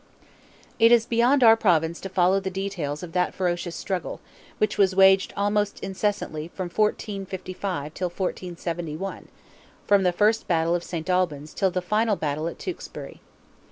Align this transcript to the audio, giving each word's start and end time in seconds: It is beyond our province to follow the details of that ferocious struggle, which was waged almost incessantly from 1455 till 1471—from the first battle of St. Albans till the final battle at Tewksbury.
It 0.79 0.91
is 0.91 1.05
beyond 1.05 1.43
our 1.43 1.55
province 1.55 1.99
to 2.01 2.09
follow 2.09 2.39
the 2.39 2.49
details 2.49 3.03
of 3.03 3.11
that 3.11 3.35
ferocious 3.35 3.75
struggle, 3.75 4.19
which 4.57 4.75
was 4.75 4.95
waged 4.95 5.31
almost 5.37 5.79
incessantly 5.81 6.47
from 6.47 6.69
1455 6.69 7.93
till 7.93 8.09
1471—from 8.09 10.01
the 10.01 10.11
first 10.11 10.47
battle 10.47 10.73
of 10.73 10.83
St. 10.83 11.07
Albans 11.07 11.53
till 11.53 11.69
the 11.69 11.83
final 11.83 12.15
battle 12.15 12.47
at 12.47 12.57
Tewksbury. 12.57 13.21